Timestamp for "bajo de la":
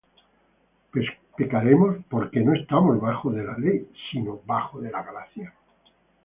2.99-3.55, 4.47-5.03